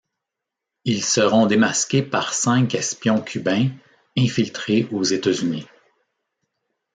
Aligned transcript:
Ils 0.83 1.03
seront 1.05 1.45
démasqués 1.45 2.01
par 2.01 2.33
cinq 2.33 2.73
espions 2.73 3.21
cubains 3.21 3.69
infiltrés 4.17 4.87
aux 4.91 5.03
États-Unis. 5.03 5.67